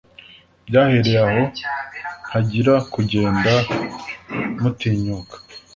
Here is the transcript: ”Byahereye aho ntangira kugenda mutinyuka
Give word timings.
”Byahereye 0.67 1.19
aho 1.27 1.41
ntangira 2.25 2.73
kugenda 2.93 3.53
mutinyuka 4.61 5.35